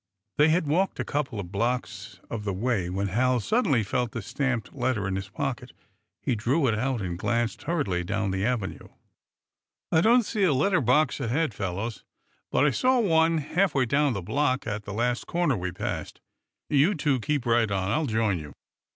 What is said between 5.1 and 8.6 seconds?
his pocket. He drew it out, and glanced hurriedly down the